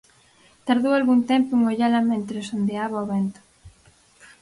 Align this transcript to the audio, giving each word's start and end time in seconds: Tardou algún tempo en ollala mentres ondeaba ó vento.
Tardou 0.67 0.91
algún 0.95 1.19
tempo 1.31 1.51
en 1.55 1.61
ollala 1.71 2.07
mentres 2.11 2.51
ondeaba 2.57 3.03
ó 3.03 3.05
vento. 3.13 3.41